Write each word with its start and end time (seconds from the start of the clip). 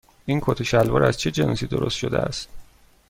این 0.25 0.39
کت 0.43 0.61
و 0.61 0.63
شلوار 0.63 1.03
از 1.03 1.17
چه 1.19 1.31
جنسی 1.31 1.67
درست 1.67 1.95
شده 1.95 2.19
است؟ 2.19 2.49